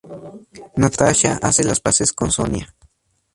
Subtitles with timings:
[0.77, 2.75] Natasha hace las paces con Sonia.